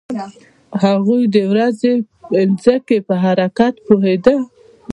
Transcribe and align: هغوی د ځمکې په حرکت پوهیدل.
هغوی 0.83 1.21
د 1.35 1.37
ځمکې 2.63 2.97
په 3.07 3.13
حرکت 3.23 3.73
پوهیدل. 3.85 4.39